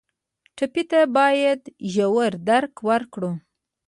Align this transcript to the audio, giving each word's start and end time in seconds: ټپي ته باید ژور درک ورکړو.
ټپي 0.55 0.83
ته 0.91 0.99
باید 1.17 1.61
ژور 1.93 2.31
درک 2.47 2.73
ورکړو. 2.89 3.31